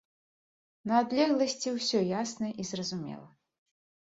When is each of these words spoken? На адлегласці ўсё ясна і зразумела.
На 0.91 0.95
адлегласці 1.03 1.75
ўсё 1.75 1.99
ясна 2.21 2.47
і 2.65 2.67
зразумела. 2.71 3.29